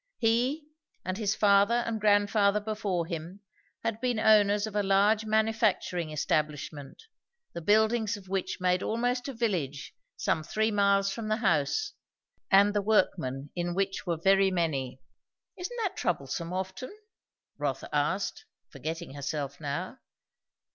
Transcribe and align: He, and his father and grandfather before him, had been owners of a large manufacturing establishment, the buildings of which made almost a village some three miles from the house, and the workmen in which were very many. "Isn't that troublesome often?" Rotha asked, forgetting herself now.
He, 0.17 0.65
and 1.05 1.15
his 1.15 1.35
father 1.35 1.75
and 1.85 2.01
grandfather 2.01 2.59
before 2.59 3.05
him, 3.05 3.41
had 3.83 4.01
been 4.01 4.17
owners 4.19 4.65
of 4.65 4.75
a 4.75 4.81
large 4.81 5.25
manufacturing 5.25 6.09
establishment, 6.09 7.03
the 7.53 7.61
buildings 7.61 8.17
of 8.17 8.27
which 8.27 8.59
made 8.59 8.81
almost 8.81 9.27
a 9.27 9.33
village 9.33 9.93
some 10.17 10.41
three 10.41 10.71
miles 10.71 11.11
from 11.13 11.27
the 11.27 11.35
house, 11.37 11.93
and 12.49 12.73
the 12.73 12.81
workmen 12.81 13.51
in 13.55 13.75
which 13.75 14.07
were 14.07 14.17
very 14.17 14.49
many. 14.49 14.99
"Isn't 15.55 15.77
that 15.83 15.95
troublesome 15.97 16.51
often?" 16.51 16.91
Rotha 17.59 17.87
asked, 17.93 18.45
forgetting 18.71 19.13
herself 19.13 19.59
now. 19.61 19.99